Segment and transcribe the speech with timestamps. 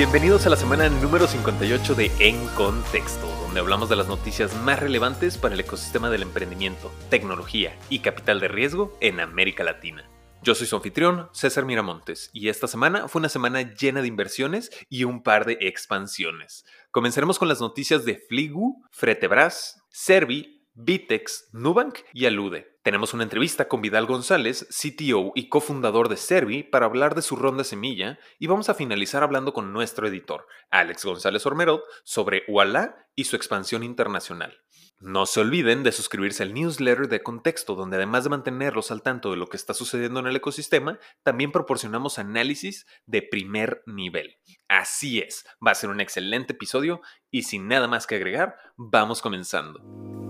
[0.00, 4.80] Bienvenidos a la semana número 58 de En Contexto, donde hablamos de las noticias más
[4.80, 10.08] relevantes para el ecosistema del emprendimiento, tecnología y capital de riesgo en América Latina.
[10.42, 14.70] Yo soy su anfitrión, César Miramontes, y esta semana fue una semana llena de inversiones
[14.88, 16.64] y un par de expansiones.
[16.92, 22.69] Comenzaremos con las noticias de Fligu, Fretebras, Servi, Vitex, Nubank y Alude.
[22.82, 27.36] Tenemos una entrevista con Vidal González, CTO y cofundador de Servi, para hablar de su
[27.36, 33.06] ronda semilla y vamos a finalizar hablando con nuestro editor, Alex González Ormerod, sobre Walla
[33.14, 34.62] y su expansión internacional.
[34.98, 39.30] No se olviden de suscribirse al newsletter de Contexto, donde además de mantenerlos al tanto
[39.30, 44.38] de lo que está sucediendo en el ecosistema, también proporcionamos análisis de primer nivel.
[44.68, 49.20] Así es, va a ser un excelente episodio y sin nada más que agregar, vamos
[49.20, 50.29] comenzando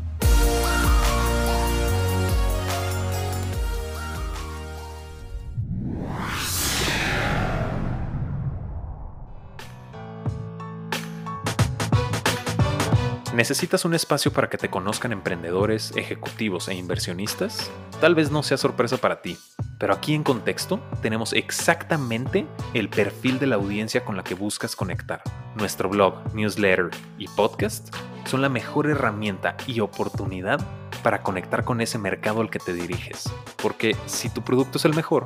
[13.33, 17.71] ¿Necesitas un espacio para que te conozcan emprendedores, ejecutivos e inversionistas?
[18.01, 19.37] Tal vez no sea sorpresa para ti,
[19.77, 24.75] pero aquí en Contexto tenemos exactamente el perfil de la audiencia con la que buscas
[24.75, 25.21] conectar.
[25.55, 30.59] Nuestro blog, newsletter y podcast son la mejor herramienta y oportunidad
[31.01, 33.31] para conectar con ese mercado al que te diriges.
[33.61, 35.23] Porque si tu producto es el mejor,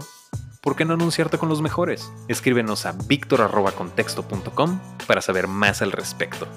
[0.61, 2.11] ¿por qué no anunciarte con los mejores?
[2.27, 6.47] Escríbenos a victor.contexto.com para saber más al respecto.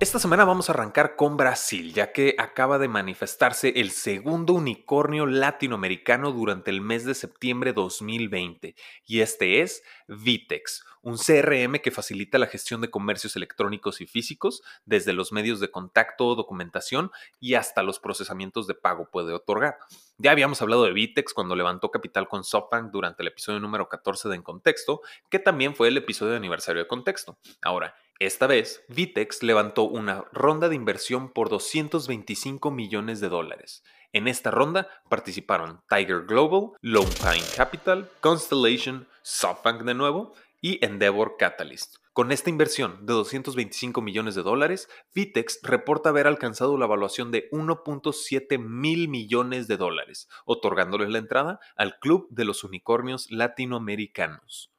[0.00, 5.26] Esta semana vamos a arrancar con Brasil, ya que acaba de manifestarse el segundo unicornio
[5.26, 8.74] latinoamericano durante el mes de septiembre 2020,
[9.04, 14.62] y este es Vitex, un CRM que facilita la gestión de comercios electrónicos y físicos,
[14.84, 19.78] desde los medios de contacto, documentación y hasta los procesamientos de pago puede otorgar.
[20.18, 24.28] Ya habíamos hablado de Vitex cuando levantó capital con SoftBank durante el episodio número 14
[24.28, 25.00] de En Contexto,
[25.30, 27.38] que también fue el episodio de aniversario de Contexto.
[27.62, 33.82] Ahora, esta vez, Vitex levantó una ronda de inversión por 225 millones de dólares.
[34.12, 41.36] En esta ronda participaron Tiger Global, Lone Pine Capital, Constellation, SoftBank de nuevo y Endeavor
[41.38, 41.96] Catalyst.
[42.12, 47.48] Con esta inversión de 225 millones de dólares, Vitex reporta haber alcanzado la evaluación de
[47.50, 54.72] 1.7 mil millones de dólares, otorgándoles la entrada al Club de los Unicornios Latinoamericanos.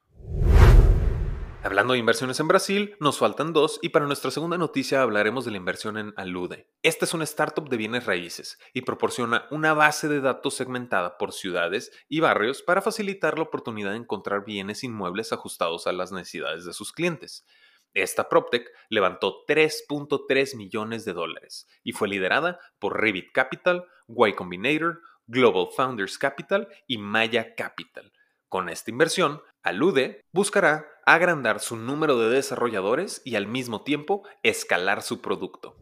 [1.64, 5.52] Hablando de inversiones en Brasil, nos faltan dos y para nuestra segunda noticia hablaremos de
[5.52, 6.68] la inversión en Alude.
[6.82, 11.32] Esta es una startup de bienes raíces y proporciona una base de datos segmentada por
[11.32, 16.64] ciudades y barrios para facilitar la oportunidad de encontrar bienes inmuebles ajustados a las necesidades
[16.64, 17.46] de sus clientes.
[17.94, 25.00] Esta PropTech levantó 3.3 millones de dólares y fue liderada por Revit Capital, Y Combinator,
[25.28, 28.12] Global Founders Capital y Maya Capital.
[28.48, 35.02] Con esta inversión, Alude buscará agrandar su número de desarrolladores y al mismo tiempo escalar
[35.02, 35.76] su producto.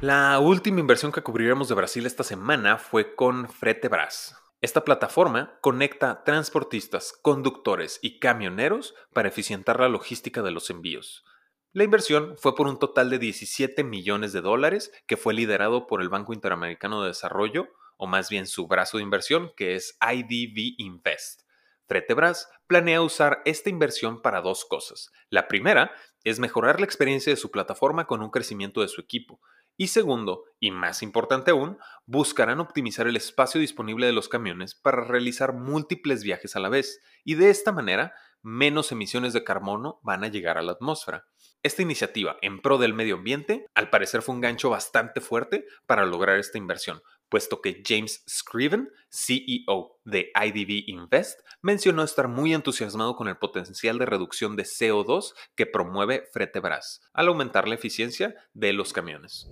[0.00, 4.36] La última inversión que cubriremos de Brasil esta semana fue con Fretebras.
[4.60, 11.24] Esta plataforma conecta transportistas, conductores y camioneros para eficientar la logística de los envíos.
[11.72, 16.00] La inversión fue por un total de 17 millones de dólares que fue liderado por
[16.00, 20.74] el Banco Interamericano de Desarrollo, o más bien su brazo de inversión, que es IDV
[20.78, 21.42] Invest.
[21.86, 25.10] Fretebras planea usar esta inversión para dos cosas.
[25.30, 25.92] La primera
[26.24, 29.40] es mejorar la experiencia de su plataforma con un crecimiento de su equipo.
[29.78, 35.04] Y segundo, y más importante aún, buscarán optimizar el espacio disponible de los camiones para
[35.04, 40.24] realizar múltiples viajes a la vez, y de esta manera menos emisiones de carbono van
[40.24, 41.26] a llegar a la atmósfera.
[41.62, 46.06] Esta iniciativa en pro del medio ambiente, al parecer fue un gancho bastante fuerte para
[46.06, 53.16] lograr esta inversión, puesto que James Scriven, CEO de IDV Invest, mencionó estar muy entusiasmado
[53.16, 58.72] con el potencial de reducción de CO2 que promueve Fretebras al aumentar la eficiencia de
[58.72, 59.48] los camiones.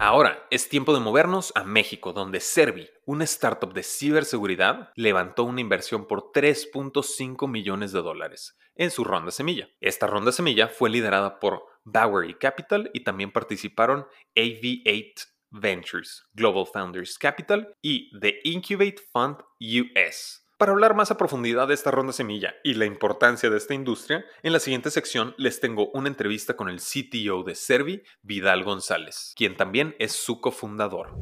[0.00, 5.60] Ahora es tiempo de movernos a México, donde Servi, una startup de ciberseguridad, levantó una
[5.60, 9.68] inversión por 3.5 millones de dólares en su ronda semilla.
[9.80, 14.06] Esta ronda semilla fue liderada por Bowery Capital y también participaron
[14.36, 20.44] AV8 Ventures, Global Founders Capital y The Incubate Fund US.
[20.58, 24.24] Para hablar más a profundidad de esta ronda semilla y la importancia de esta industria,
[24.42, 29.34] en la siguiente sección les tengo una entrevista con el CTO de Servi, Vidal González,
[29.36, 31.16] quien también es su cofundador.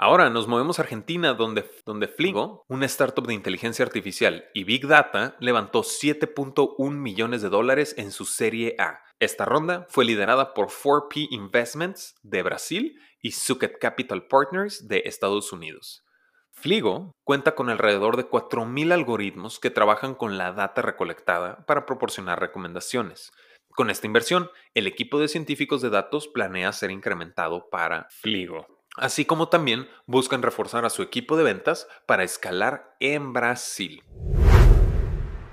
[0.00, 4.86] Ahora nos movemos a Argentina, donde, donde Flingo, una startup de inteligencia artificial y Big
[4.86, 9.00] Data, levantó 7.1 millones de dólares en su serie A.
[9.20, 15.52] Esta ronda fue liderada por 4P Investments de Brasil y Suket Capital Partners de Estados
[15.52, 16.04] Unidos.
[16.52, 22.38] Fligo cuenta con alrededor de 4.000 algoritmos que trabajan con la data recolectada para proporcionar
[22.38, 23.32] recomendaciones.
[23.70, 29.24] Con esta inversión, el equipo de científicos de datos planea ser incrementado para Fligo, así
[29.24, 34.04] como también buscan reforzar a su equipo de ventas para escalar en Brasil.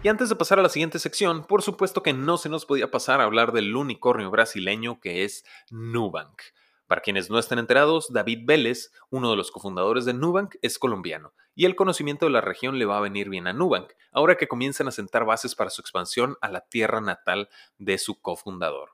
[0.05, 2.91] Y antes de pasar a la siguiente sección, por supuesto que no se nos podía
[2.91, 6.43] pasar a hablar del unicornio brasileño que es Nubank.
[6.85, 11.33] Para quienes no estén enterados, David Vélez, uno de los cofundadores de Nubank, es colombiano,
[11.55, 14.47] y el conocimiento de la región le va a venir bien a Nubank, ahora que
[14.47, 17.49] comienzan a sentar bases para su expansión a la tierra natal
[17.79, 18.91] de su cofundador.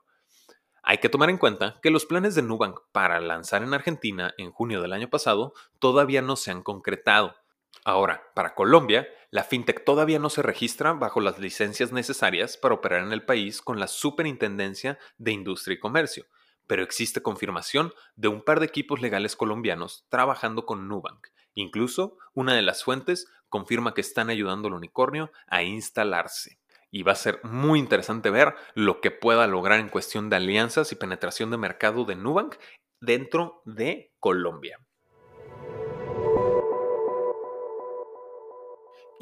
[0.82, 4.50] Hay que tomar en cuenta que los planes de Nubank para lanzar en Argentina en
[4.50, 7.36] junio del año pasado todavía no se han concretado.
[7.84, 13.02] Ahora, para Colombia, la fintech todavía no se registra bajo las licencias necesarias para operar
[13.02, 16.26] en el país con la Superintendencia de Industria y Comercio,
[16.66, 21.28] pero existe confirmación de un par de equipos legales colombianos trabajando con Nubank.
[21.54, 26.58] Incluso una de las fuentes confirma que están ayudando al unicornio a instalarse.
[26.90, 30.92] Y va a ser muy interesante ver lo que pueda lograr en cuestión de alianzas
[30.92, 32.56] y penetración de mercado de Nubank
[33.00, 34.78] dentro de Colombia.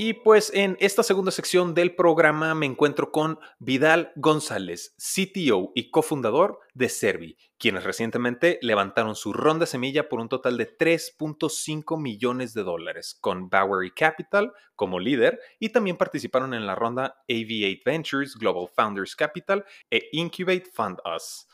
[0.03, 5.91] Y pues en esta segunda sección del programa me encuentro con Vidal González, CTO y
[5.91, 12.55] cofundador de Servi, quienes recientemente levantaron su ronda semilla por un total de 3.5 millones
[12.55, 18.37] de dólares, con Bowery Capital como líder y también participaron en la ronda AV8 Ventures,
[18.37, 21.47] Global Founders Capital e Incubate Fund Us.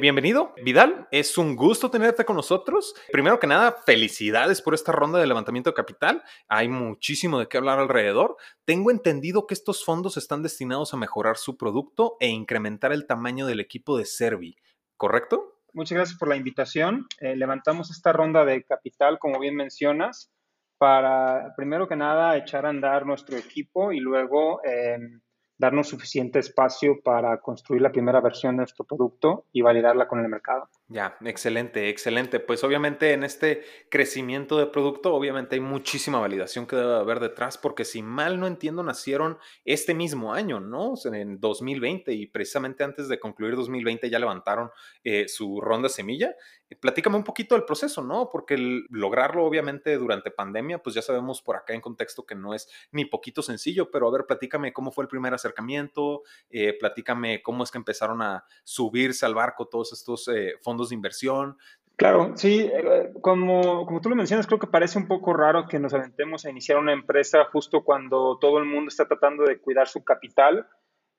[0.00, 1.06] Bienvenido, Vidal.
[1.12, 2.96] Es un gusto tenerte con nosotros.
[3.12, 6.24] Primero que nada, felicidades por esta ronda de levantamiento de capital.
[6.48, 8.36] Hay muchísimo de qué hablar alrededor.
[8.64, 13.46] Tengo entendido que estos fondos están destinados a mejorar su producto e incrementar el tamaño
[13.46, 14.56] del equipo de Servi,
[14.96, 15.60] ¿correcto?
[15.72, 17.06] Muchas gracias por la invitación.
[17.20, 20.32] Eh, levantamos esta ronda de capital, como bien mencionas,
[20.76, 24.60] para, primero que nada, echar a andar nuestro equipo y luego...
[24.64, 25.20] Em,
[25.64, 30.28] darnos suficiente espacio para construir la primera versión de nuestro producto y validarla con el
[30.28, 30.68] mercado.
[30.88, 32.40] Ya, excelente, excelente.
[32.40, 37.56] Pues obviamente en este crecimiento de producto, obviamente hay muchísima validación que debe haber detrás,
[37.56, 40.92] porque si mal no entiendo, nacieron este mismo año, ¿no?
[41.10, 44.70] en 2020 y precisamente antes de concluir 2020 ya levantaron
[45.04, 46.34] eh, su ronda semilla.
[46.80, 48.28] Platícame un poquito del proceso, ¿no?
[48.30, 48.56] Porque
[48.90, 53.04] lograrlo obviamente durante pandemia, pues ya sabemos por acá en contexto que no es ni
[53.04, 57.70] poquito sencillo, pero a ver, platícame cómo fue el primer acercamiento, eh, platícame cómo es
[57.70, 61.56] que empezaron a subirse al barco todos estos eh, fondos de inversión.
[61.96, 65.78] Claro, sí, eh, como, como tú lo mencionas, creo que parece un poco raro que
[65.78, 69.86] nos aventemos a iniciar una empresa justo cuando todo el mundo está tratando de cuidar
[69.86, 70.66] su capital,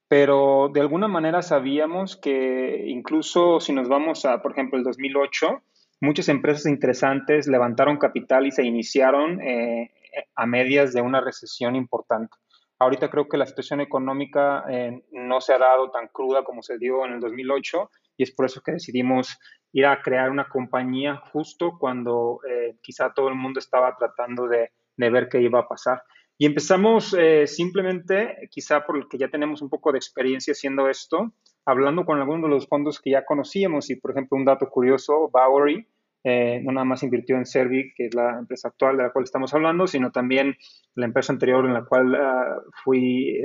[0.10, 5.62] pero de alguna manera sabíamos que incluso si nos vamos a, por ejemplo, el 2008,
[6.02, 9.92] muchas empresas interesantes levantaron capital y se iniciaron eh,
[10.36, 12.36] a medias de una recesión importante.
[12.80, 16.78] Ahorita creo que la situación económica eh, no se ha dado tan cruda como se
[16.78, 19.38] dio en el 2008 y es por eso que decidimos
[19.76, 24.72] ir a crear una compañía justo cuando eh, quizá todo el mundo estaba tratando de,
[24.98, 26.02] ver qué iba a pasar.
[26.38, 30.90] Y empezamos eh, simplemente, quizá por el que ya tenemos un poco de experiencia haciendo
[30.90, 31.34] esto,
[31.66, 35.30] hablando con algunos de los fondos que ya conocíamos y, por ejemplo, un dato curioso,
[35.30, 35.86] Bowery,
[36.24, 39.26] eh, no nada más invirtió en Servi, que es la empresa actual de la cual
[39.26, 40.56] estamos hablando, sino también
[40.96, 43.42] la empresa anterior en la cual ah, fui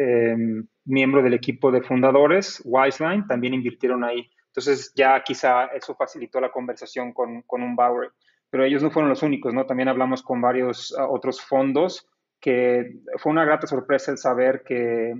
[0.84, 4.30] miembro del equipo de fundadores, Wiseline, también invirtieron ahí.
[4.50, 8.11] Entonces ya quizá eso facilitó la conversación con, con un Bowery.
[8.50, 9.64] Pero ellos no fueron los únicos, ¿no?
[9.64, 12.09] También hablamos con varios ah, otros fondos
[12.40, 15.16] que fue una grata sorpresa el saber que eh,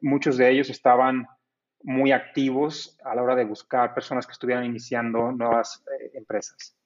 [0.00, 1.26] muchos de ellos estaban
[1.82, 6.76] muy activos a la hora de buscar personas que estuvieran iniciando nuevas eh, empresas.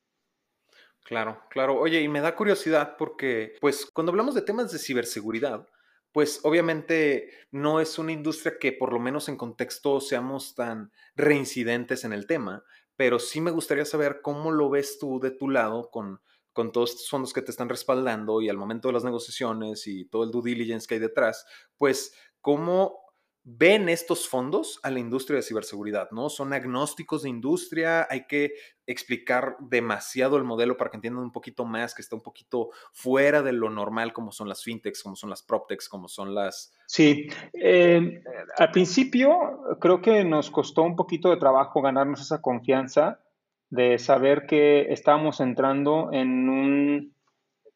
[1.05, 1.79] Claro, claro.
[1.79, 5.67] Oye, y me da curiosidad porque, pues, cuando hablamos de temas de ciberseguridad,
[6.15, 12.05] pues obviamente no es una industria que por lo menos en contexto seamos tan reincidentes
[12.05, 12.63] en el tema,
[12.95, 16.21] pero sí me gustaría saber cómo lo ves tú de tu lado con,
[16.53, 20.05] con todos estos fondos que te están respaldando y al momento de las negociaciones y
[20.05, 21.47] todo el due diligence que hay detrás,
[21.79, 23.04] pues cómo
[23.47, 26.31] ven estos fondos a la industria de ciberseguridad, ¿no?
[26.31, 28.55] Son agnósticos de industria, hay que
[28.87, 33.43] explicar demasiado el modelo para que entiendan un poquito más, que está un poquito fuera
[33.43, 36.73] de lo normal, como son las fintechs, como son las proptechs, como son las...
[36.87, 38.23] Sí, eh,
[38.57, 43.21] al principio creo que nos costó un poquito de trabajo ganarnos esa confianza
[43.69, 47.15] de saber que estábamos entrando en un,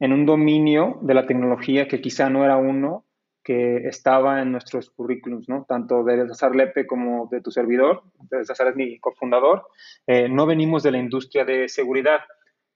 [0.00, 3.04] en un dominio de la tecnología que quizá no era uno
[3.48, 5.64] que estaba en nuestros currículums, ¿no?
[5.66, 8.02] Tanto de César Lepe como de tu servidor,
[8.44, 9.66] César es mi cofundador,
[10.06, 12.20] eh, no venimos de la industria de seguridad,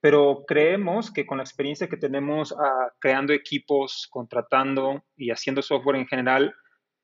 [0.01, 5.97] pero creemos que con la experiencia que tenemos ah, creando equipos, contratando y haciendo software
[5.97, 6.55] en general,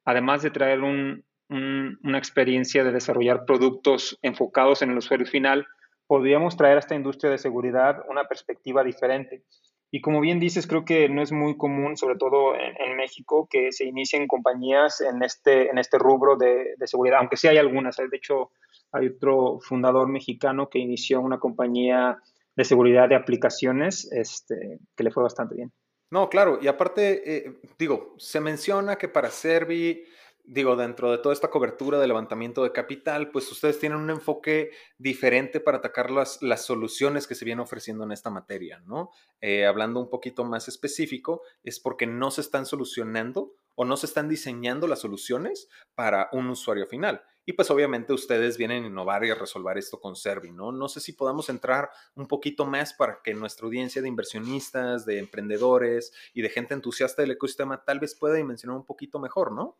[0.06, 5.66] además de traer una experiencia de desarrollar productos enfocados en el usuario final,
[6.06, 9.44] podríamos traer a esta industria de seguridad una perspectiva diferente.
[9.90, 13.72] Y como bien dices, creo que no es muy común, sobre todo en, México, que
[13.72, 17.98] se inicien compañías en este, en este rubro de, seguridad, aunque sí hay algunas.
[17.98, 18.08] ¿eh?
[18.10, 18.50] De hecho,
[18.92, 22.18] hay otro fundador mexicano que inició una compañía
[22.54, 25.72] de seguridad de aplicaciones este, que le fue bastante bien.
[26.10, 30.04] No, claro, y aparte, eh, digo, se menciona que para Servi
[30.48, 34.70] digo, dentro de toda esta cobertura de levantamiento de capital, pues ustedes tienen un enfoque
[34.96, 39.10] diferente para atacar las, las soluciones que se vienen ofreciendo en esta materia, ¿no?
[39.42, 44.06] Eh, hablando un poquito más específico, es porque no se están solucionando o no se
[44.06, 47.22] están diseñando las soluciones para un usuario final.
[47.44, 50.72] Y pues obviamente ustedes vienen a innovar y a resolver esto con Servi, ¿no?
[50.72, 55.18] No sé si podamos entrar un poquito más para que nuestra audiencia de inversionistas, de
[55.18, 59.76] emprendedores y de gente entusiasta del ecosistema tal vez pueda dimensionar un poquito mejor, ¿no?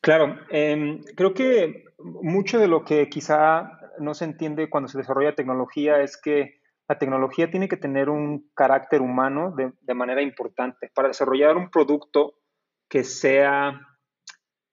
[0.00, 5.34] Claro, em, creo que mucho de lo que quizá no se entiende cuando se desarrolla
[5.34, 10.90] tecnología es que la tecnología tiene que tener un carácter humano de, manera importante.
[10.94, 12.34] Para desarrollar un producto
[12.88, 13.80] que sea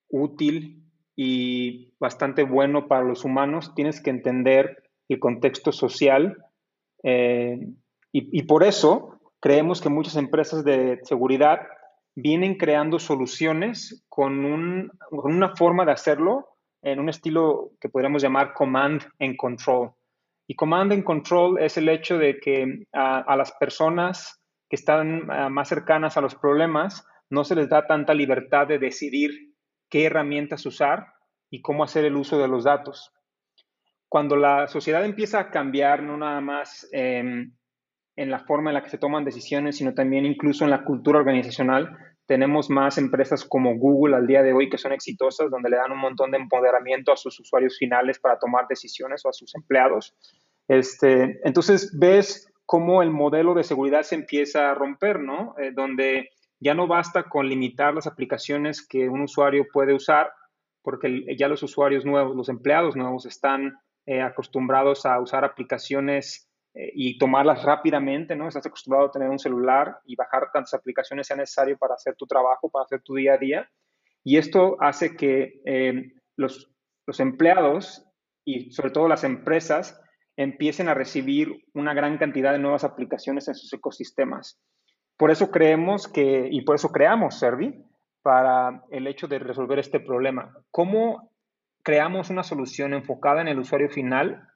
[0.10, 0.84] útil
[1.16, 6.38] y bastante bueno para los humanos, tienes que entender el contexto social
[7.04, 7.60] eh,
[8.12, 11.60] y, y por eso creemos que muchas empresas de seguridad
[12.16, 16.48] vienen creando soluciones con, una forma de hacerlo
[16.82, 19.92] en un estilo que podríamos llamar command and control.
[20.48, 25.68] Y command and control es el hecho de que a, las personas que están más
[25.68, 29.54] cercanas a los problemas no se les da tanta libertad de decidir
[29.90, 31.08] qué herramientas usar
[31.50, 33.14] y cómo hacer el uso de los datos.
[34.08, 37.54] Cuando la sociedad empieza a cambiar, no nada más em,
[38.20, 41.20] en la forma en la que se toman decisiones, sino también incluso en la cultura
[41.20, 41.98] organizacional.
[42.26, 45.94] Tenemos más empresas como Google al día de hoy que son exitosas, donde le dan
[45.94, 50.14] un montón de empoderamiento a sus usuarios finales para tomar decisiones o a sus empleados.
[50.68, 55.56] Este, entonces ves cómo el modelo de seguridad se empieza a romper, ¿no?
[55.58, 60.30] Eh, donde ya no basta con limitar las aplicaciones que un usuario puede usar,
[60.82, 66.92] porque ya los usuarios nuevos, los empleados nuevos están eh, acostumbrados a usar aplicaciones eh,
[66.94, 68.48] y tomarlas rápidamente, ¿no?
[68.48, 72.28] Estás acostumbrado a tener un celular y bajar tantas aplicaciones sea necesario para hacer tu
[72.28, 73.70] trabajo, para hacer tu día a día.
[74.24, 76.72] Y esto hace que eh, los,
[77.08, 78.06] los empleados
[78.46, 80.00] y sobre todo las empresas
[80.38, 84.62] empiecen a recibir una gran cantidad de nuevas aplicaciones en sus ecosistemas.
[85.18, 87.84] Por eso creemos que, y por eso creamos Servi,
[88.22, 90.54] para el hecho de resolver este problema.
[90.72, 91.32] ¿Cómo
[91.84, 94.49] creamos una solución enfocada en el usuario final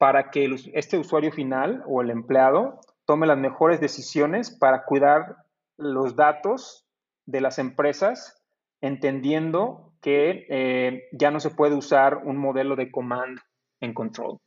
[0.00, 5.36] para que este usuario final o el empleado tome las mejores decisiones para cuidar
[5.76, 6.86] los datos
[7.26, 8.42] de las empresas,
[8.80, 13.40] entendiendo que eh, ya no se puede usar un modelo de command
[13.82, 14.38] and control.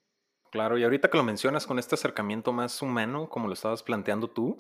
[0.50, 4.32] Claro, y ahorita que lo mencionas con este acercamiento más humano, como lo estabas planteando
[4.32, 4.60] tú,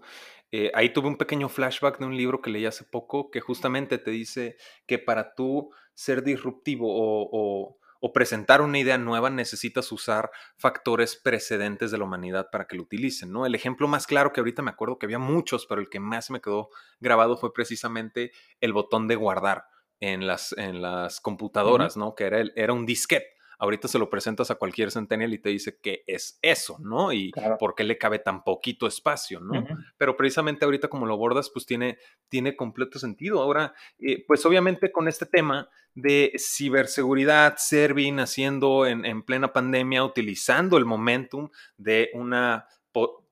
[0.51, 3.97] eh, ahí tuve un pequeño flashback de un libro que leí hace poco que justamente
[3.97, 7.77] te dice que para tú ser disruptivo o o
[8.11, 13.31] presentar una idea nueva, necesitas usar factores precedentes de la humanidad para que lo utilicen,
[13.31, 13.45] ¿no?
[13.45, 16.29] El ejemplo más claro que ahorita me acuerdo que había muchos, pero el que más
[16.29, 16.69] me quedó
[16.99, 19.65] grabado fue precisamente el botón de guardar
[20.01, 22.13] en las, en las computadoras, ¿no?
[22.15, 25.49] Que era, el, era un disquete ahorita se lo presentas a cualquier centennial y te
[25.49, 27.13] dice que es eso, ¿no?
[27.13, 29.65] Y por qué le cabe tan poquito espacio, ¿no?
[29.97, 31.97] Pero precisamente ahorita como lo bordas, pues tiene,
[32.29, 33.41] tiene completo sentido.
[33.41, 40.03] Ahora, eh, pues obviamente con este tema de ciberseguridad, Servin haciendo en, en plena pandemia,
[40.03, 42.67] utilizando el momentum de una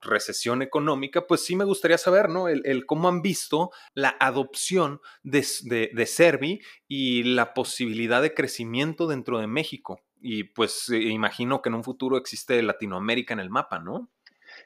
[0.00, 2.48] recesión económica, pues sí me gustaría saber, ¿no?
[2.48, 9.06] El, cómo han visto la adopción de, de, de, Servi y la posibilidad de crecimiento
[9.06, 13.50] dentro de México y pues eh, imagino que en un futuro existe Latinoamérica en el
[13.50, 14.08] mapa, ¿no?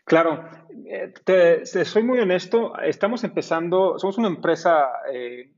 [0.05, 0.49] Claro,
[0.89, 5.53] eh, te, soy muy honesto, estamos empezando, somos una empresa eh,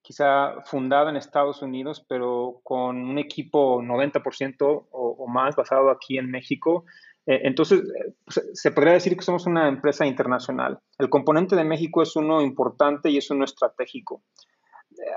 [0.00, 6.18] quizá fundada en Estados Unidos, pero con un equipo 90% o, o, más basado aquí
[6.18, 6.84] en México.
[7.26, 7.82] Eh, entonces,
[8.24, 10.78] pues, se podría decir que somos una empresa internacional.
[10.98, 14.22] El componente de México es uno importante y es uno estratégico.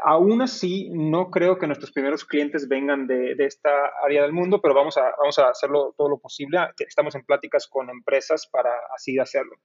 [0.04, 3.70] Aún así, no creo que nuestros primeros clientes vengan de, esta
[4.04, 6.60] área del mundo, pero vamos a, vamos a hacerlo todo lo posible.
[6.80, 9.56] Estamos en pláticas con empresas para así hacerlo.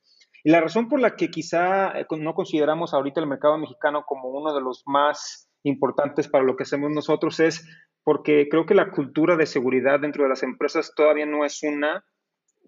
[0.45, 4.29] Y la razón por la que quizá eh, no consideramos ahorita el mercado mexicano como
[4.29, 7.67] uno de los más importantes para lo que hacemos nosotros es
[8.05, 12.05] porque creo que la cultura de seguridad dentro de las empresas todavía no es una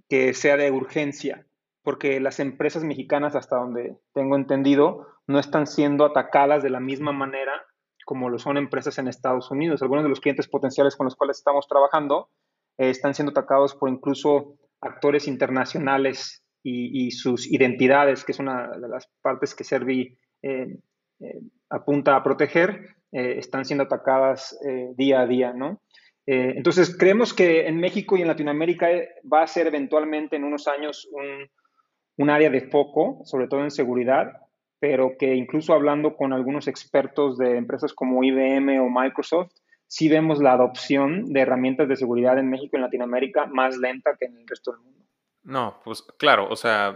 [0.08, 1.46] que sea de urgencia,
[1.82, 7.12] porque las empresas mexicanas, hasta donde tengo entendido, no están siendo atacadas de la misma
[7.12, 7.52] manera
[8.10, 9.82] como lo son empresas en Estados Unidos.
[9.82, 12.28] Algunos de los clientes potenciales con los cuales estamos trabajando
[12.76, 18.88] eh, están siendo atacados por incluso actores internacionales y, sus identidades, que es una de
[18.88, 20.76] las partes que Servi eh,
[21.20, 24.58] eh, apunta a proteger, están siendo atacadas
[24.96, 25.80] día a día, ¿no?
[26.26, 28.88] entonces, creemos que en México y en Latinoamérica
[29.32, 31.48] va a ser eventualmente en unos años un,
[32.20, 34.42] un área de foco, sobre todo en seguridad,
[34.78, 39.52] pero que incluso hablando con algunos expertos de empresas como IBM o Microsoft,
[39.86, 44.16] sí vemos la adopción de herramientas de seguridad en México y en Latinoamérica más lenta
[44.20, 45.06] que en el resto del mundo.
[45.44, 46.94] No, pues claro, o sea,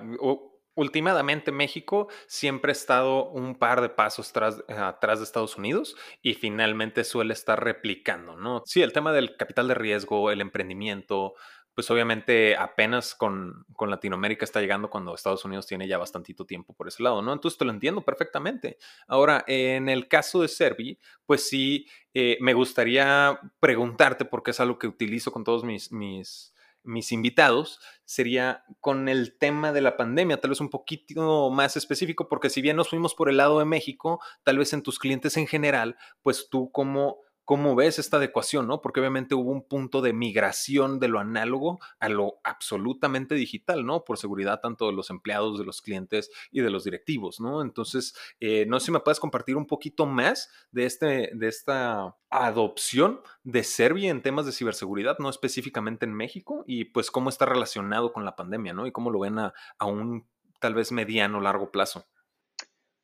[0.75, 7.03] últimamente México siempre ha estado un par de pasos atrás de Estados Unidos y finalmente
[7.03, 8.63] suele estar replicando, ¿no?
[8.67, 11.33] Sí, el tema del capital de riesgo, el emprendimiento,
[11.75, 16.75] pues obviamente apenas con, con, Latinoamérica está llegando cuando Estados Unidos tiene ya bastantito tiempo
[16.75, 17.33] por ese lado, ¿no?
[17.33, 18.79] Entonces te lo entiendo perfectamente.
[19.07, 24.79] Ahora, en el caso de Servi, pues sí, eh, me gustaría preguntarte, porque es algo
[24.79, 26.55] que utilizo con todos mis, mis
[26.85, 32.29] mis invitados sería con el tema de la pandemia, tal vez un poquito más específico,
[32.29, 35.37] porque si bien nos fuimos por el lado de México, tal vez en tus clientes
[35.37, 38.81] en general, pues tú como ¿Cómo ves esta adecuación, no?
[38.81, 44.03] Porque obviamente hubo un punto de migración de lo análogo a lo absolutamente digital, ¿no?
[44.05, 47.61] Por seguridad tanto de los empleados, de los clientes y de los directivos, ¿no?
[47.61, 52.17] Entonces, eh, no sé si me puedes compartir un poquito más de, este, de esta
[52.31, 57.45] adopción de Serbia en temas de ciberseguridad, no específicamente en México, y pues cómo está
[57.45, 58.87] relacionado con la pandemia, ¿no?
[58.87, 59.53] Y cómo lo ven a,
[59.85, 60.27] un
[60.61, 62.07] tal vez mediano, largo plazo.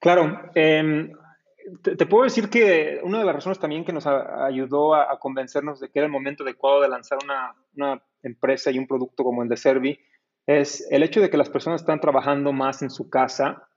[0.00, 1.12] Claro, eh,
[1.82, 5.88] te, puedo decir que una de las razones también que nos ayudó a, convencernos de
[5.88, 9.48] que era el momento adecuado de lanzar una, una, empresa y un producto como el
[9.48, 9.98] de Servi
[10.46, 13.68] es el hecho de que las personas están trabajando más en su casa,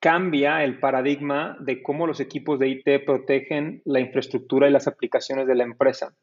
[0.00, 5.46] cambia el paradigma de cómo los equipos de IT protegen la infraestructura y las aplicaciones
[5.46, 6.14] de la empresa.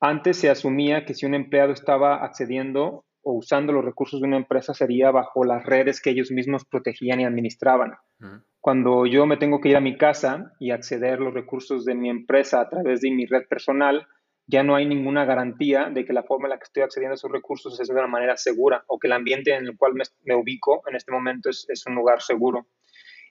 [0.00, 4.36] Antes se asumía que si un empleado estaba accediendo o usando los recursos de una
[4.36, 7.94] empresa sería bajo las redes que ellos mismos protegían y administraban.
[8.60, 11.94] Cuando yo me tengo que ir a mi casa y acceder a los recursos de
[11.94, 14.06] mi empresa a través de mi red personal,
[14.48, 17.16] ya no hay ninguna garantía de que la forma en la que estoy accediendo a
[17.16, 20.34] esos recursos es de una manera segura o que el ambiente en el cual me,
[20.34, 22.66] ubico en este momento es, un lugar seguro.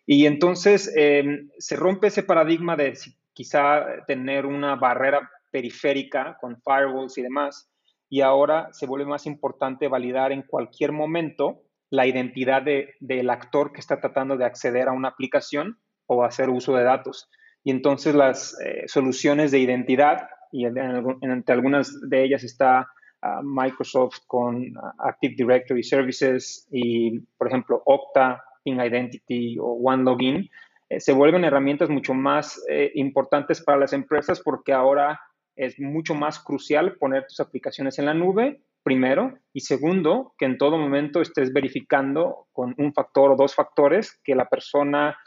[0.05, 2.93] Y entonces em, se rompe ese paradigma de
[3.33, 7.69] quizá tener una barrera periférica con firewalls y demás,
[8.09, 13.79] y ahora se vuelve más importante validar en cualquier momento la identidad del actor que
[13.79, 17.29] está tratando de acceder a una aplicación o hacer uso de datos.
[17.63, 22.87] Y entonces las eh, soluciones de identidad, y entre algunas de ellas está
[23.21, 30.49] ah, Microsoft con ah, Active Directory Services y, por ejemplo, Okta, Ping Identity o OneLogin,
[30.89, 35.19] eh, se vuelven herramientas mucho más eh, importantes para las empresas porque ahora
[35.57, 40.57] es mucho más crucial poner tus aplicaciones en la nube, primero, y segundo, que en
[40.57, 45.17] todo momento estés verificando con un factor o dos factores que la persona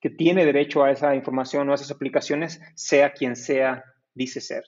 [0.00, 4.64] que tiene derecho a esa información o a esas aplicaciones sea quien sea, dice ser.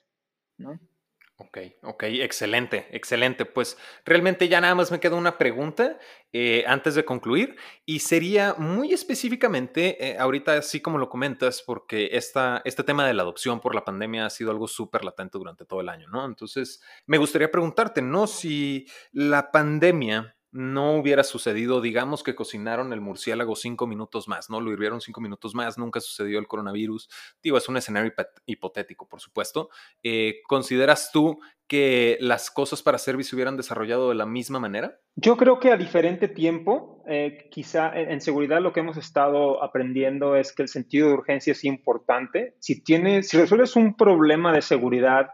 [1.39, 3.45] Ok, ok, excelente, excelente.
[3.45, 5.99] Pues realmente ya nada más me queda una pregunta
[6.33, 12.09] eh, antes de concluir y sería muy específicamente, eh, ahorita así como lo comentas, porque
[12.13, 15.63] esta, este tema de la adopción por la pandemia ha sido algo súper latente durante
[15.65, 16.25] todo el año, ¿no?
[16.25, 18.25] Entonces, me gustaría preguntarte, ¿no?
[18.25, 24.61] Si la pandemia no hubiera sucedido, digamos que cocinaron el murciélago cinco minutos más, ¿no?
[24.61, 27.09] Lo hirvieron cinco minutos más, nunca sucedió el coronavirus.
[27.43, 28.13] Digo, es un escenario
[28.45, 29.69] hipotético, por supuesto.
[30.03, 34.99] Eh, ¿Consideras tú que las cosas para Service se hubieran desarrollado de la misma manera?
[35.15, 40.35] Yo creo que a diferente tiempo, eh, quizá en seguridad lo que hemos estado aprendiendo
[40.35, 42.55] es que el sentido de urgencia es importante.
[42.59, 45.27] Si, tienes, si resuelves un problema de seguridad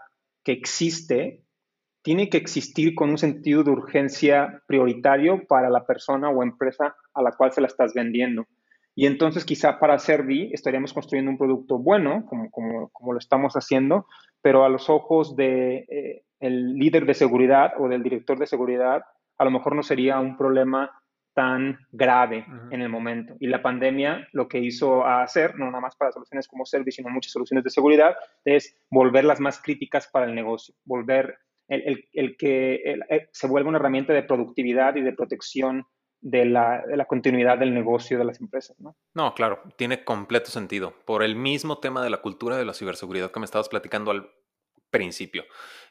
[0.43, 1.42] que existe,
[2.03, 7.21] tiene que existir con un sentido de urgencia prioritario para la persona o empresa a
[7.21, 8.45] la cual se la estás vendiendo.
[8.95, 13.53] Y entonces quizá para Servi estaríamos construyendo un producto bueno, como, como, como lo estamos
[13.53, 14.05] haciendo,
[14.41, 19.01] pero a los ojos del de, eh, líder de seguridad o del director de seguridad,
[19.37, 20.91] a lo mejor no sería un problema
[21.33, 23.35] tan grave en el momento.
[23.39, 27.09] Y la pandemia lo que hizo hacer, no nada más para soluciones como Service, sino
[27.09, 31.39] muchas soluciones de seguridad, es volverlas más críticas para el negocio, volver
[31.73, 35.85] el, que eh, se vuelva una herramienta de productividad y de protección
[36.21, 38.79] de la, de la, continuidad del negocio de las empresas.
[38.79, 38.95] ¿no?
[39.13, 40.93] no, claro, tiene completo sentido.
[41.05, 44.29] Por el mismo tema de la cultura de la ciberseguridad que me estabas platicando al
[44.89, 45.43] principio.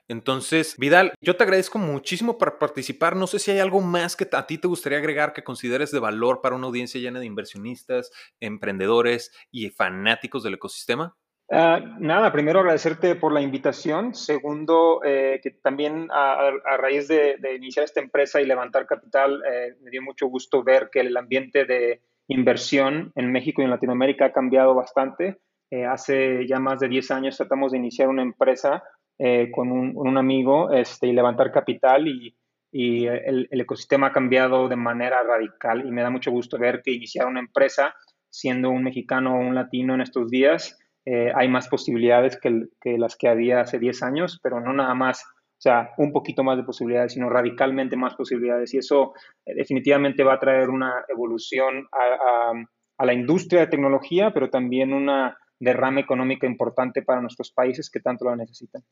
[0.08, 3.14] Entonces, Vidal, yo te agradezco muchísimo por participar.
[3.14, 5.98] No sé si hay algo más que a ti te gustaría agregar que consideres de
[5.98, 11.16] valor para una audiencia llena de inversionistas, emprendedores y fanáticos del ecosistema.
[11.52, 14.14] Uh, nada, primero agradecerte por la invitación.
[14.14, 19.90] Segundo, eh, que también a, raíz de, iniciar esta empresa y levantar capital, eh, me
[19.90, 24.32] dio mucho gusto ver que el ambiente de inversión en México y en Latinoamérica ha
[24.32, 25.42] cambiado bastante.
[25.70, 28.82] Eh, hace ya más de 10 años tratamos de iniciar una empresa
[29.18, 32.34] eh, con, un, amigo este, y levantar capital y,
[32.70, 36.80] y el, el, ecosistema ha cambiado de manera radical y me da mucho gusto ver
[36.82, 37.94] que iniciar una empresa
[38.30, 43.16] siendo un mexicano o un latino en estos días, eh, hay más posibilidades que, las
[43.16, 46.64] que había hace 10 años, pero no nada más, o sea, un poquito más de
[46.64, 48.72] posibilidades, sino radicalmente más posibilidades.
[48.74, 49.12] Y eso
[49.44, 52.52] eh, definitivamente va a traer una evolución a,
[52.98, 58.00] a, la industria de tecnología, pero también una derrama económica importante para nuestros países que
[58.00, 58.82] tanto lo necesitan.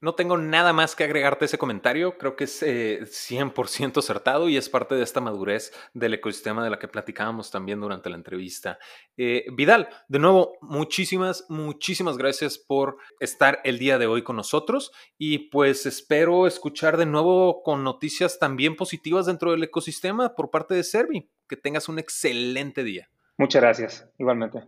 [0.00, 4.58] No tengo nada más que agregarte ese comentario, creo que es eh, 100% acertado y
[4.58, 8.78] es parte de esta madurez del ecosistema de la que platicábamos también durante la entrevista.
[9.16, 14.92] Eh, Vidal, de nuevo, muchísimas, muchísimas gracias por estar el día de hoy con nosotros
[15.16, 20.74] y pues espero escuchar de nuevo con noticias también positivas dentro del ecosistema por parte
[20.74, 21.30] de Servi.
[21.48, 23.08] Que tengas un excelente día.
[23.38, 24.64] Muchas gracias, igualmente.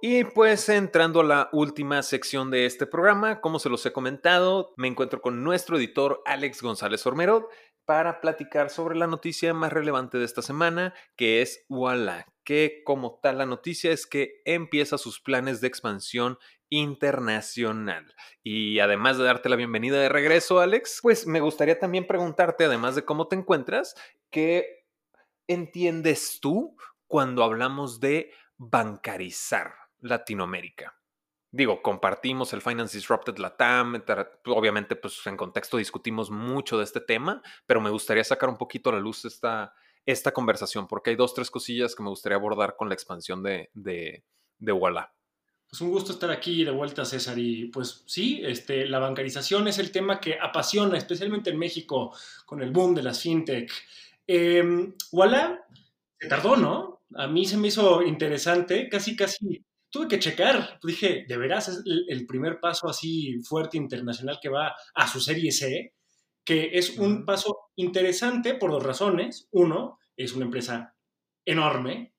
[0.00, 4.72] Y pues entrando a la última sección de este programa, como se los he comentado,
[4.76, 7.46] me encuentro con nuestro editor Alex González Ormerod
[7.84, 13.18] para platicar sobre la noticia más relevante de esta semana, que es Walla, que como
[13.20, 16.38] tal la noticia es que empieza sus planes de expansión
[16.70, 18.14] internacional.
[18.44, 22.94] Y además de darte la bienvenida de regreso, Alex, pues me gustaría también preguntarte, además
[22.94, 23.96] de cómo te encuentras,
[24.30, 24.84] ¿qué
[25.48, 26.76] entiendes tú
[27.08, 29.87] cuando hablamos de bancarizar?
[30.00, 30.94] Latinoamérica.
[31.50, 34.02] Digo, compartimos el Finance Disrupted Latam,
[34.46, 38.90] obviamente pues en contexto discutimos mucho de este tema, pero me gustaría sacar un poquito
[38.90, 39.72] a la luz esta,
[40.04, 43.70] esta conversación, porque hay dos, tres cosillas que me gustaría abordar con la expansión de,
[43.72, 44.24] de,
[44.58, 45.12] de Walla.
[45.70, 47.38] Pues un gusto estar aquí de vuelta, César.
[47.38, 52.14] Y pues sí, este, la bancarización es el tema que apasiona, especialmente en México,
[52.46, 53.70] con el boom de las fintech.
[54.26, 54.92] Eh,
[56.20, 57.02] se tardó, ¿no?
[57.14, 60.78] A mí se me hizo interesante, casi, casi tuve que checar.
[60.82, 65.52] Dije, de veras es el, primer paso así fuerte internacional que va a su serie
[65.52, 65.94] C,
[66.44, 69.48] que es un paso interesante por dos razones.
[69.52, 70.94] Uno, es una empresa
[71.44, 72.14] enorme.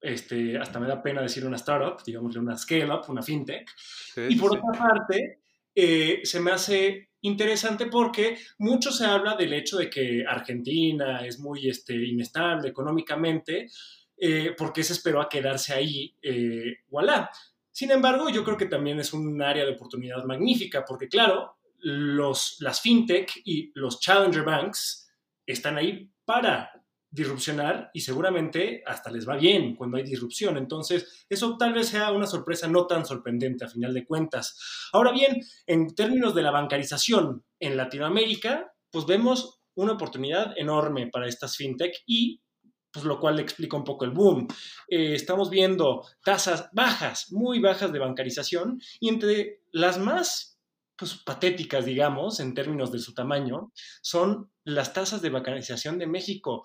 [0.00, 3.70] Este, hasta me da pena decir una startup, digamos una scale-up, una fintech.
[3.76, 4.58] Sí, y por sí.
[4.58, 5.40] otra parte,
[5.74, 11.38] eh, se me hace interesante porque mucho se habla del hecho de que Argentina es
[11.38, 13.68] muy este, inestable económicamente,
[14.26, 17.30] eh, porque se esperó a quedarse ahí, eh, voilà.
[17.70, 22.56] Sin embargo, yo creo que también es un área de oportunidad magnífica, porque claro, los,
[22.60, 25.12] las fintech y los challenger banks
[25.44, 26.72] están ahí para
[27.10, 30.56] disrupcionar y seguramente hasta les va bien cuando hay disrupción.
[30.56, 34.88] Entonces, eso tal vez sea una sorpresa no tan sorprendente a final de cuentas.
[34.94, 41.28] Ahora bien, en términos de la bancarización en Latinoamérica, pues vemos una oportunidad enorme para
[41.28, 42.40] estas fintech y
[42.94, 44.46] pues lo cual le explica un poco el boom.
[44.88, 50.60] Eh, estamos viendo tasas bajas, muy bajas de bancarización y entre las más
[50.96, 56.62] pues, patéticas, digamos, en términos de su tamaño, son las tasas de bancarización de México.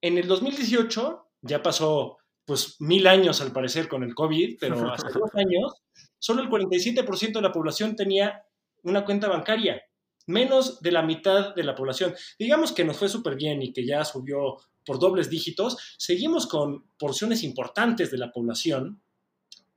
[0.00, 5.06] En el 2018 ya pasó pues mil años al parecer con el COVID, pero hace
[5.14, 5.72] dos años
[6.18, 8.42] solo el 47% de la población tenía
[8.82, 9.80] una cuenta bancaria
[10.26, 12.14] menos de la mitad de la población.
[12.38, 16.84] Digamos que nos fue súper bien y que ya subió por dobles dígitos, seguimos con
[16.98, 19.02] porciones importantes de la población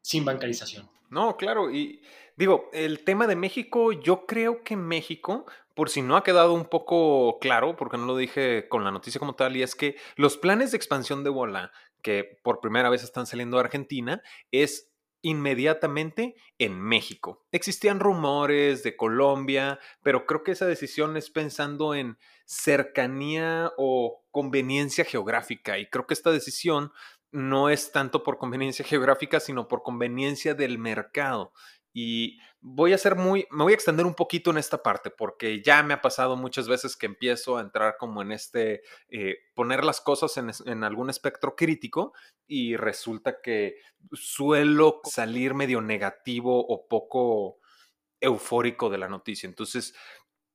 [0.01, 0.89] sin bancarización.
[1.09, 2.01] No, claro, y
[2.35, 6.65] digo, el tema de México, yo creo que México, por si no ha quedado un
[6.65, 10.37] poco claro, porque no lo dije con la noticia como tal, y es que los
[10.37, 16.35] planes de expansión de Bola, que por primera vez están saliendo de Argentina, es inmediatamente
[16.59, 17.45] en México.
[17.51, 25.05] Existían rumores de Colombia, pero creo que esa decisión es pensando en cercanía o conveniencia
[25.05, 26.91] geográfica y creo que esta decisión
[27.33, 31.51] no es tanto por conveniencia geográfica, sino por conveniencia del mercado.
[31.95, 35.61] Y voy a ser muy, me voy a extender un poquito en esta parte, porque
[35.61, 39.83] ya me ha pasado muchas veces que empiezo a entrar como en este, eh, poner
[39.83, 42.13] las cosas en, en, algún espectro crítico
[42.47, 43.75] y resulta que
[44.13, 47.59] suelo salir medio negativo o poco
[48.19, 49.47] eufórico de la noticia.
[49.47, 49.93] Entonces,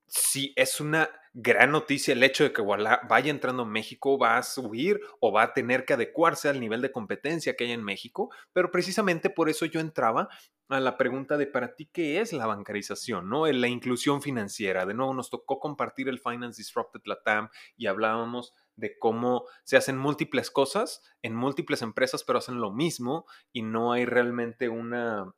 [0.08, 4.42] si es una gran noticia el hecho de que vaya entrando a México, va a
[4.42, 8.30] subir o va a tener que adecuarse al nivel de competencia que hay en México,
[8.52, 10.28] pero precisamente por eso yo entraba
[10.68, 13.46] a la pregunta de para ti qué es la bancarización, ¿no?
[13.46, 14.84] La inclusión financiera.
[14.84, 19.96] De nuevo nos tocó compartir el Finance Disrupted Latam y hablábamos de cómo se hacen
[19.96, 25.32] múltiples cosas en múltiples empresas, pero hacen lo mismo y no hay realmente una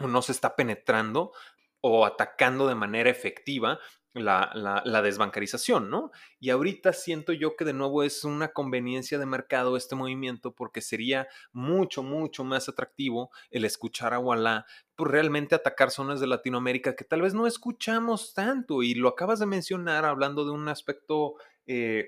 [0.00, 1.32] no se está penetrando
[1.80, 3.78] o atacando de manera efectiva
[4.14, 6.10] la, la, desbancarización, ¿no?
[6.38, 10.82] Y ahorita siento yo que de nuevo es una conveniencia de mercado este movimiento porque
[10.82, 16.26] sería mucho, mucho más atractivo el escuchar a Walla por pues, realmente atacar zonas de
[16.26, 20.68] Latinoamérica que tal vez no escuchamos tanto y lo acabas de mencionar hablando de un
[20.68, 21.34] aspecto...
[21.66, 22.06] Eh,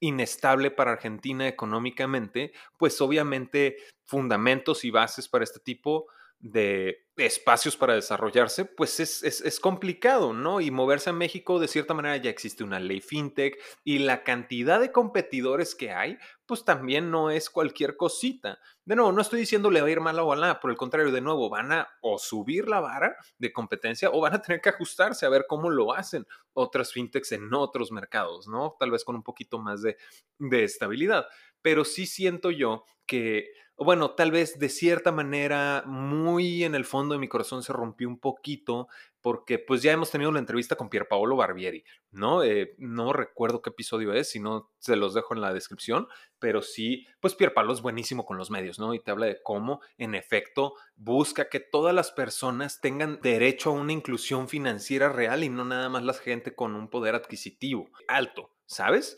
[0.00, 6.06] inestable para Argentina económicamente, pues obviamente fundamentos y bases para este tipo
[6.40, 10.60] de espacios para desarrollarse, pues es, es, complicado, ¿no?
[10.60, 14.80] Y moverse a México, de cierta manera, ya existe una ley fintech y la cantidad
[14.80, 18.58] de competidores que hay, pues también no es cualquier cosita.
[18.84, 21.12] De nuevo, no estoy diciendo le va a ir mal o nada, por el contrario,
[21.12, 24.70] de nuevo, van a o subir la vara de competencia o van a tener que
[24.70, 28.76] ajustarse a ver cómo lo hacen otras fintechs en otros mercados, ¿no?
[28.78, 29.96] Tal vez con un poquito más de,
[30.38, 31.26] de estabilidad.
[31.62, 37.14] Pero sí siento yo que bueno, tal vez de cierta manera, muy en el fondo
[37.14, 38.88] de mi corazón se rompió un poquito,
[39.20, 41.82] porque pues ya hemos tenido la entrevista con Pierpaolo Barbieri,
[42.12, 42.44] ¿no?
[42.44, 46.06] Eh, no recuerdo qué episodio es, si no se los dejo en la descripción,
[46.38, 48.94] pero sí, pues Pierpaolo es buenísimo con los medios, ¿no?
[48.94, 53.72] Y te habla de cómo, en efecto, busca que todas las personas tengan derecho a
[53.72, 58.50] una inclusión financiera real y no nada más la gente con un poder adquisitivo alto,
[58.66, 59.16] ¿sabes?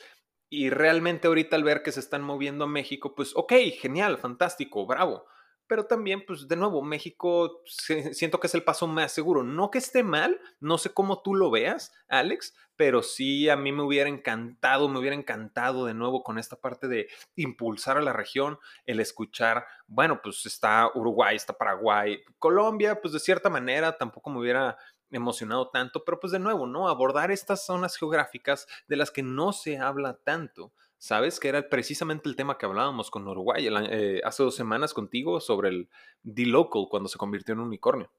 [0.48, 4.86] Y realmente ahorita al ver que se están moviendo a México, pues ok, genial, fantástico,
[4.86, 5.26] bravo.
[5.68, 9.42] Pero también, pues de nuevo, México siento que es el paso más seguro.
[9.42, 13.72] No que esté mal, no sé cómo tú lo veas, Alex, pero sí a mí
[13.72, 18.12] me hubiera encantado, me hubiera encantado de nuevo con esta parte de impulsar a la
[18.12, 24.30] región, el escuchar, bueno, pues está Uruguay, está Paraguay, Colombia, pues de cierta manera tampoco
[24.30, 24.76] me hubiera
[25.10, 26.88] emocionado tanto, pero pues de nuevo, ¿no?
[26.88, 30.72] Abordar estas zonas geográficas de las que no se habla tanto.
[30.98, 31.38] ¿Sabes?
[31.38, 35.68] Que era precisamente el tema que hablábamos con Uruguay eh, hace dos semanas contigo sobre
[35.68, 35.88] el
[36.22, 38.10] D-Local cuando se convirtió en un unicornio.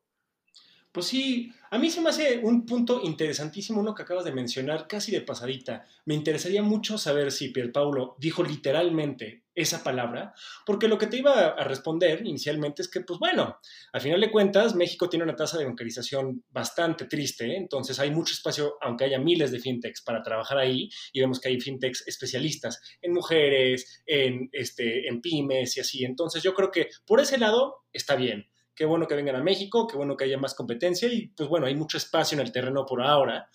[0.92, 4.88] Pues sí, a mí se me hace un punto interesantísimo uno que acabas de mencionar,
[4.88, 5.86] casi de pasadita.
[6.06, 10.36] Me interesaría mucho saber si Paulo dijo literalmente esa palabra,
[10.68, 13.58] porque lo que te iba a responder inicialmente es que, pues bueno,
[13.92, 18.36] al final de cuentas, México tiene una tasa de bancarización bastante triste, entonces hay mucho
[18.36, 22.80] espacio, aunque haya miles de fintechs para trabajar ahí, y vemos que hay fintechs especialistas
[23.02, 26.06] en mujeres, en, este, en pymes y así.
[26.06, 29.88] Entonces yo creo que por ese lado está bien qué bueno que vengan a México,
[29.88, 32.86] qué bueno que haya más competencia y pues bueno, hay mucho espacio en el terreno
[32.86, 33.50] por ahora,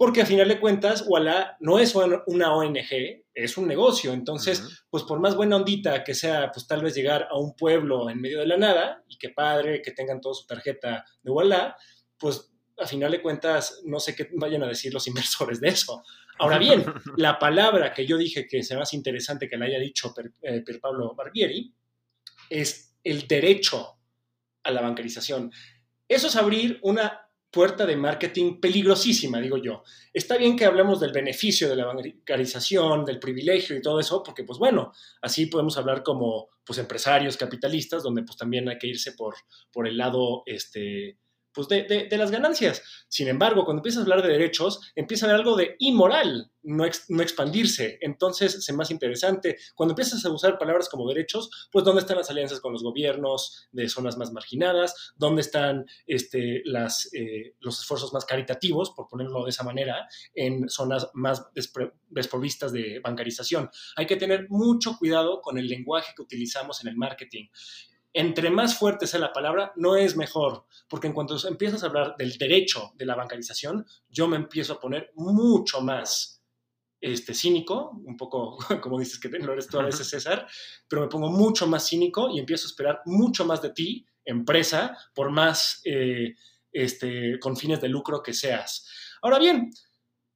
[0.00, 5.04] porque a final de cuentas, Walla no es una ONG, es un negocio, entonces, pues
[5.04, 8.38] por más buena ondita que sea, pues tal vez llegar a un pueblo en medio
[8.38, 11.76] de la nada y qué padre que tengan toda su tarjeta de Walla,
[12.16, 16.02] pues a final de cuentas, no sé qué vayan a decir los inversores de eso.
[16.38, 16.82] Ahora bien,
[17.18, 20.64] la palabra que yo dije que sea más interesante que la haya dicho per, eh,
[20.80, 21.74] Pablo Barbieri
[22.48, 23.98] es el derecho
[24.62, 25.52] a la bancarización.
[26.08, 29.82] Eso es abrir una puerta de marketing peligrosísima, digo yo.
[30.12, 34.44] Está bien que hablemos del beneficio de la bancarización, del privilegio y todo eso, porque
[34.44, 39.12] pues bueno, así podemos hablar como pues empresarios capitalistas, donde pues también hay que irse
[39.12, 39.34] por,
[39.72, 41.18] por el lado este,
[41.52, 42.82] pues de, las ganancias.
[43.08, 46.84] Sin embargo, cuando empiezas a hablar de derechos, empieza a haber algo de inmoral, no,
[47.08, 47.98] no expandirse.
[48.00, 49.56] Entonces, es más interesante.
[49.74, 53.68] Cuando empiezas a usar palabras como derechos, pues ¿dónde están las alianzas con los gobiernos
[53.72, 55.12] de zonas más marginadas?
[55.16, 60.68] ¿Dónde están este, las, eh, los esfuerzos más caritativos, por ponerlo de esa manera, en
[60.68, 61.46] zonas más
[62.10, 63.70] desprovistas de bancarización?
[63.96, 67.46] Hay que tener mucho cuidado con el lenguaje que utilizamos en el marketing
[68.12, 72.16] entre más fuerte sea la palabra, no es mejor, porque en cuanto empiezas a hablar
[72.16, 76.42] del derecho de la bancarización, yo me empiezo a poner mucho más
[77.00, 80.46] este, cínico, un poco como dices que lo eres tú a veces, César,
[80.88, 84.96] pero me pongo mucho más cínico y empiezo a esperar mucho más de ti empresa,
[85.14, 86.34] por más eh,
[86.72, 88.86] este, con fines de lucro que seas.
[89.22, 89.70] Ahora bien,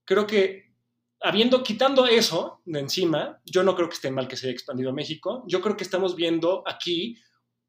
[0.05, 0.75] creo que
[1.21, 4.91] habiendo quitando eso de encima, yo no creo que esté mal que se haya expandido
[4.91, 5.45] a México.
[5.47, 7.19] Yo creo que estamos viendo aquí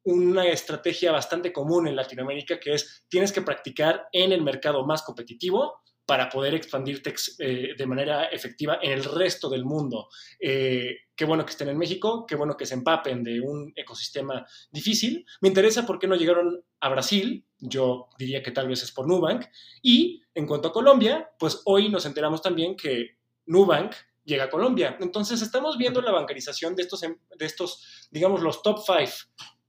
[0.05, 5.01] una estrategia bastante común en Latinoamérica que es tienes que practicar en el mercado más
[5.01, 10.07] competitivo para poder expandirte eh, de manera efectiva en el resto del mundo.
[10.39, 14.45] Eh, qué bueno que estén en México, qué bueno que se empapen de un ecosistema
[14.71, 15.25] difícil.
[15.41, 19.07] Me interesa por qué no llegaron a Brasil, yo diría que tal vez es por
[19.07, 19.45] Nubank.
[19.81, 24.97] Y en cuanto a Colombia, pues hoy nos enteramos también que Nubank llega a Colombia.
[24.99, 29.13] Entonces estamos viendo la bancarización de estos, em, de estos digamos, los top five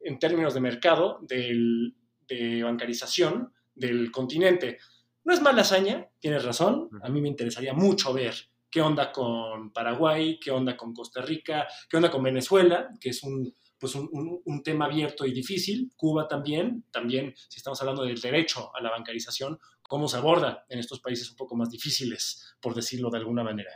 [0.07, 4.79] en términos de mercado de bancarización del continente.
[5.25, 6.89] No es mala hazaña, tienes razón.
[7.03, 8.35] A mí me interesaría mucho ver
[8.71, 13.23] qué onda con Paraguay, qué onda con Costa Rica, qué onda con Venezuela, que es
[13.23, 15.91] un, pues un, tema abierto y difícil.
[15.97, 20.79] Cuba también, también si estamos hablando del derecho a la bancarización, cómo se aborda en
[20.79, 23.73] estos países un poco más difíciles, por decirlo de alguna manera.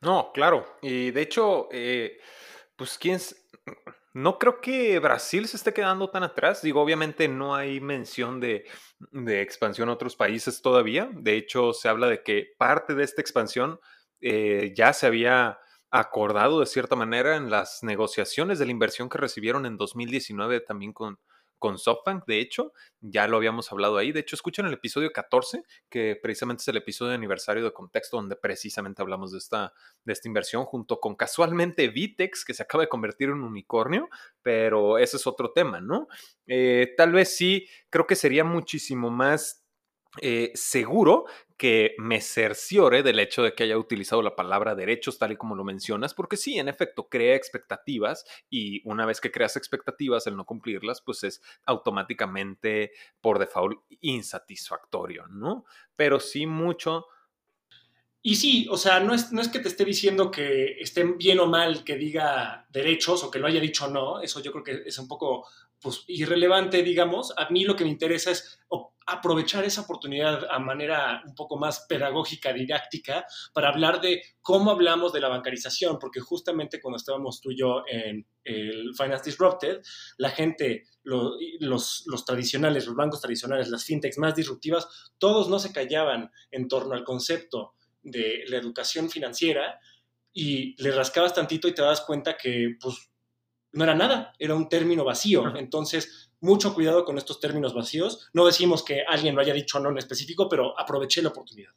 [0.00, 0.78] No, claro.
[0.82, 2.18] Y de hecho, eh,
[2.76, 3.18] pues quién...
[4.14, 6.62] No creo que Brasil se esté quedando tan atrás.
[6.62, 8.64] Digo, obviamente no hay mención de,
[9.26, 11.10] expansión a otros países todavía.
[11.12, 13.80] De hecho, se habla de que parte de esta expansión
[14.20, 15.58] eh, ya se había
[15.90, 20.92] acordado de cierta manera en las negociaciones de la inversión que recibieron en 2019 también
[20.92, 21.18] con,
[21.64, 24.12] con SoftBank, de hecho, ya lo habíamos hablado ahí.
[24.12, 28.18] De hecho, escuchen el episodio 14, que precisamente es el episodio de aniversario de contexto,
[28.18, 29.72] donde precisamente hablamos de esta,
[30.04, 34.10] de esta inversión, junto con casualmente Vitex, que se acaba de convertir en un unicornio,
[34.42, 36.06] pero ese es otro tema, ¿no?
[36.46, 39.63] Eh, tal vez sí, creo que sería muchísimo más
[40.20, 41.24] eh, seguro
[41.56, 45.54] que me cerciore del hecho de que haya utilizado la palabra derechos tal y como
[45.54, 50.36] lo mencionas, porque sí, en efecto, crea expectativas y una vez que creas expectativas, el
[50.36, 55.64] no cumplirlas, pues es automáticamente por default insatisfactorio, ¿no?
[55.96, 57.06] Pero sí mucho...
[58.26, 61.40] Y sí, o sea, no es, no es que te esté diciendo que estén bien
[61.40, 64.88] o mal que diga derechos o que lo haya dicho no, eso yo creo que
[64.88, 65.46] es un poco
[65.84, 67.34] pues, irrelevante, digamos.
[67.36, 68.58] A mí lo que me interesa es
[69.06, 75.12] aprovechar esa oportunidad a manera un poco más pedagógica, didáctica, para hablar de cómo hablamos
[75.12, 79.82] de la bancarización, porque justamente cuando estábamos tú y yo en el Finance Disrupted,
[80.16, 85.70] la gente, los, los tradicionales, los bancos tradicionales, las fintechs más disruptivas, todos no se
[85.70, 89.78] callaban en torno al concepto de la educación financiera
[90.32, 93.10] y le rascabas tantito y te das cuenta que pues
[93.74, 95.56] no era nada, era un término vacío.
[95.56, 98.30] Entonces, mucho cuidado con estos términos vacíos.
[98.32, 101.72] No decimos que alguien lo haya dicho no en específico, pero aproveché la oportunidad.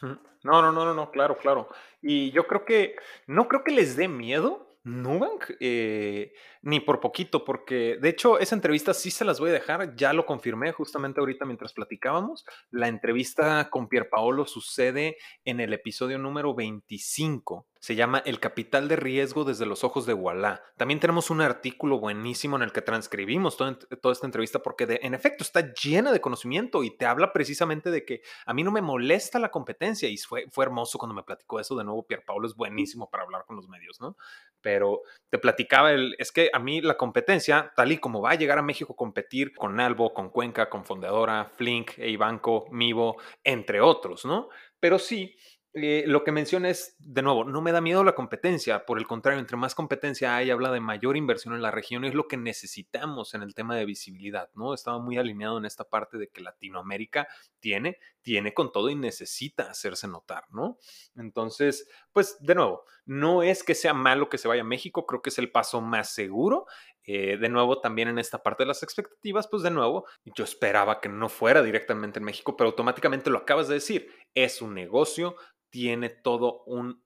[0.00, 1.68] No, no, no, no, no, claro, claro.
[2.02, 7.42] Y yo creo que, no creo que les dé miedo Nubank, eh, ni por poquito,
[7.42, 11.20] porque de hecho esa entrevista sí se las voy a dejar, ya lo confirmé justamente
[11.20, 12.44] ahorita mientras platicábamos.
[12.70, 18.96] La entrevista con Pierpaolo sucede en el episodio número 25 se llama El capital de
[18.96, 20.62] riesgo desde los ojos de Wallah.
[20.78, 23.76] También tenemos un artículo buenísimo en el que transcribimos toda,
[24.10, 28.22] esta entrevista porque en efecto está llena de conocimiento y te habla precisamente de que
[28.46, 31.76] a mí no me molesta la competencia y fue, fue hermoso cuando me platicó eso
[31.76, 32.06] de nuevo.
[32.06, 34.16] Pierre Paulo es buenísimo para hablar con los medios, ¿no?
[34.62, 38.36] Pero te platicaba, el, es que a mí la competencia, tal y como va a
[38.36, 43.82] llegar a México a competir con Albo, con Cuenca, con Fondeadora, Flink, Eibanco, Mivo, entre
[43.82, 44.48] otros, ¿no?
[44.80, 45.36] Pero sí,
[45.76, 49.08] eh, lo que menciona es, de nuevo, no me da miedo la competencia, por el
[49.08, 52.36] contrario, entre más competencia hay, habla de mayor inversión en la región es lo que
[52.36, 54.72] necesitamos en el tema de visibilidad, ¿no?
[54.72, 57.26] Estaba muy alineado en esta parte de que Latinoamérica
[57.58, 60.78] tiene, tiene con todo y necesita hacerse notar, ¿no?
[61.16, 65.22] Entonces, pues, de nuevo, no es que sea malo que se vaya a México, creo
[65.22, 66.66] que es el paso más seguro.
[67.06, 71.00] Eh, de nuevo, también en esta parte de las expectativas, pues de nuevo, yo esperaba
[71.00, 75.36] que no fuera directamente en México, pero automáticamente lo acabas de decir, es un negocio,
[75.74, 77.04] tiene todo un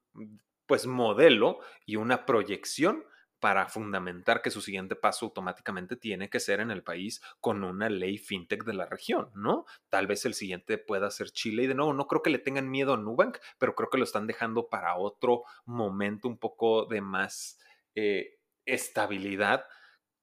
[0.67, 3.03] pues modelo y una proyección
[3.41, 7.89] para fundamentar que su siguiente paso automáticamente tiene que ser en el país con una
[7.89, 9.65] ley fintech de la región, ¿no?
[9.89, 12.69] Tal vez el siguiente pueda ser Chile y de nuevo, no creo que le tengan
[12.69, 17.01] miedo a Nubank, pero creo que lo están dejando para otro momento un poco de
[17.01, 17.59] más
[17.95, 19.65] eh, estabilidad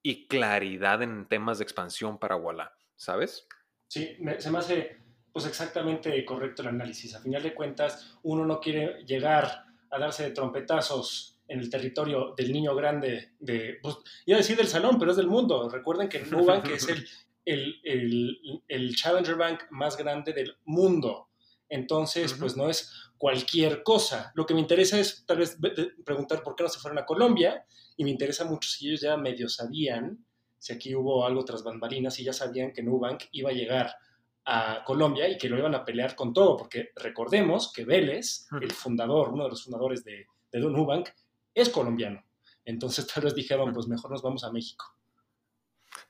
[0.04, 3.48] y claridad en temas de expansión para Walla, ¿sabes?
[3.88, 5.05] Sí, se me hace
[5.36, 7.14] pues exactamente correcto el análisis.
[7.14, 12.32] A final de cuentas, uno no quiere llegar a darse de trompetazos en el territorio
[12.34, 15.68] del niño grande, de, pues, iba a decir del salón, pero es del mundo.
[15.68, 17.06] Recuerden que Nubank es el,
[17.84, 21.28] el, el, Challenger Bank más grande del mundo.
[21.68, 24.32] Entonces, pues no es cualquier cosa.
[24.36, 25.58] Lo que me interesa es tal vez
[26.02, 27.62] preguntar por qué no se fueron a Colombia
[27.94, 30.24] y me interesa mucho si ellos ya medio sabían
[30.58, 33.94] si aquí hubo algo tras bambalinas y ya sabían que Nubank iba a llegar
[34.46, 38.72] a Colombia y que lo iban a pelear con todo, porque recordemos que Vélez, el
[38.72, 41.08] fundador, uno de los fundadores de, de Nubank,
[41.52, 42.22] es colombiano.
[42.64, 44.84] Entonces tal vez dijeron, pues mejor nos vamos a México.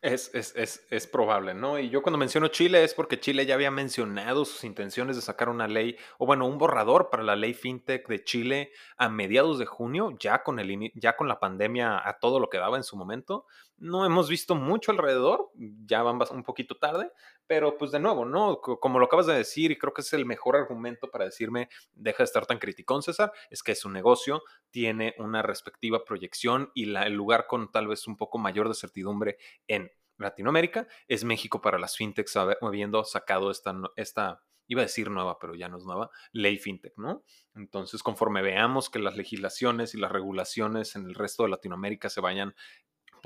[0.02, 1.78] Es, es, es, es, probable, ¿no?
[1.78, 5.48] Y yo cuando menciono Chile es porque Chile ya había mencionado sus intenciones de sacar
[5.48, 9.66] una ley, o bueno, un borrador para la ley fintech de Chile a mediados de
[9.66, 12.96] junio, ya con, el, ya con la pandemia a todo lo que daba en su
[12.96, 13.46] momento.
[13.78, 15.50] No hemos visto mucho alrededor,
[15.84, 17.12] ya van un poquito tarde,
[17.46, 18.60] pero pues de nuevo, ¿no?
[18.60, 22.18] Como lo acabas de decir, y creo que es el mejor argumento para decirme, deja
[22.18, 27.02] de estar tan criticón, César, es que su negocio tiene una respectiva proyección y la,
[27.04, 31.78] el lugar con tal vez un poco mayor de certidumbre en Latinoamérica es México para
[31.78, 36.10] las fintechs, habiendo sacado esta, esta, iba a decir nueva, pero ya no es nueva,
[36.32, 37.22] ley fintech, ¿no?
[37.54, 42.20] Entonces, conforme veamos que las legislaciones y las regulaciones en el resto de Latinoamérica se
[42.20, 42.54] vayan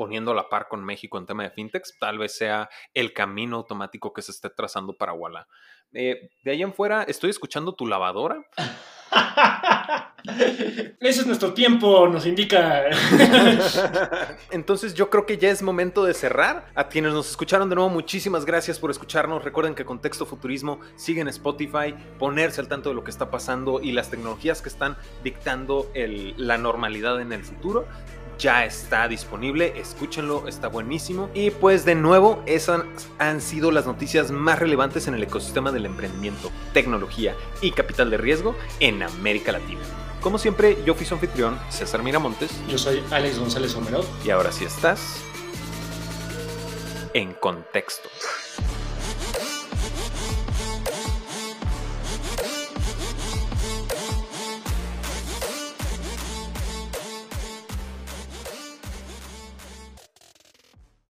[0.01, 3.59] poniendo a la par con México en tema de fintechs, tal vez sea el camino
[3.59, 5.46] automático que se esté trazando para Walla.
[5.92, 8.42] Eh, de ahí en fuera, estoy escuchando tu lavadora.
[11.01, 12.84] Ese es nuestro tiempo, nos indica.
[14.51, 16.68] Entonces yo creo que ya es momento de cerrar.
[16.74, 19.44] A quienes nos escucharon de nuevo, muchísimas gracias por escucharnos.
[19.44, 23.82] Recuerden que Contexto Futurismo sigue en Spotify, ponerse al tanto de lo que está pasando
[23.82, 27.86] y las tecnologías que están dictando la normalidad en el futuro
[28.41, 31.28] ya está disponible, escúchenlo, está buenísimo.
[31.34, 32.82] Y pues de nuevo, esas
[33.18, 38.16] han sido las noticias más relevantes en el ecosistema del emprendimiento, tecnología y capital de
[38.16, 39.80] riesgo en América Latina.
[40.20, 42.51] Como siempre, yo fui su anfitrión, César Miramontes.
[42.68, 44.05] Yo soy Alex González Homero.
[44.24, 45.22] Y ahora sí estás
[47.14, 48.09] en contexto.